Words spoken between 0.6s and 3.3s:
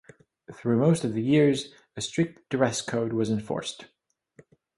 most of the years, a strict dress code was